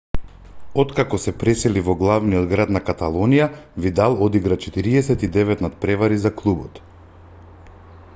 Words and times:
откако 0.83 1.17
се 1.25 1.33
пресели 1.41 1.83
во 1.89 1.93
главниот 1.99 2.47
град 2.53 2.73
на 2.77 2.81
каталонија 2.87 3.49
видал 3.85 4.17
одигра 4.29 4.57
49 4.65 5.63
натпревари 5.67 6.19
за 6.25 6.33
клубот 6.41 6.83